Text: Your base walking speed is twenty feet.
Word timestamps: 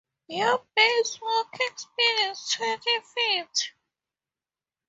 Your 0.29 0.65
base 0.75 1.21
walking 1.21 1.77
speed 1.77 2.29
is 2.31 2.49
twenty 2.57 2.99
feet. 3.01 3.73